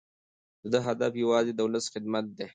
[0.61, 2.47] د ده هدف یوازې د ولس خدمت دی.